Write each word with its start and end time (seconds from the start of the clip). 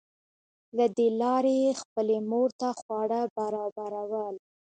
له 0.77 0.85
دې 0.97 1.07
لارې 1.21 1.53
یې 1.63 1.71
خپلې 1.81 2.17
مور 2.29 2.49
ته 2.59 2.69
خواړه 2.79 3.19
برابرول 3.37 4.35